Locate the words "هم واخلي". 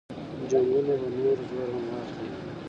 1.73-2.27